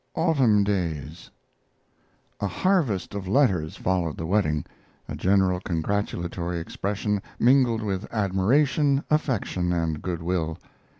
AUTUMN 0.15 0.63
DAYS 0.63 1.29
A 2.39 2.47
harvest 2.47 3.13
of 3.13 3.27
letters 3.27 3.75
followed 3.75 4.17
the 4.17 4.25
wedding: 4.25 4.65
a 5.07 5.15
general 5.15 5.59
congratulatory 5.59 6.59
expression, 6.59 7.21
mingled 7.37 7.83
with 7.83 8.11
admiration, 8.11 9.03
affection, 9.11 9.71
and 9.71 10.01
good 10.01 10.23
will. 10.23 10.57